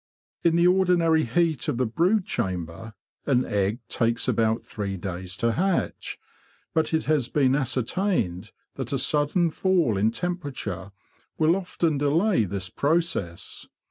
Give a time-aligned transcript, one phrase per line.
[0.43, 2.95] In the ordinary heat of the brood chamber
[3.27, 6.17] an egg takes about three days to hatch,
[6.73, 10.91] but it has been ascertained that a sudden fall in temperature
[11.37, 13.67] will often delay this process.